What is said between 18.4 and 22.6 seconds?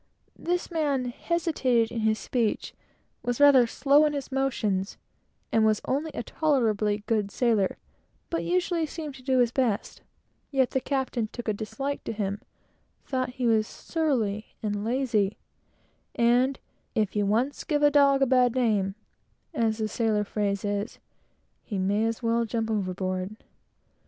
name" as the sailor phrase is "he may as well